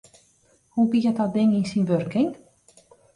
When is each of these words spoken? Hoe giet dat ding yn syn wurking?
Hoe 0.73 0.87
giet 0.99 1.19
dat 1.19 1.33
ding 1.37 1.51
yn 1.59 1.67
syn 1.69 1.85
wurking? 1.91 2.29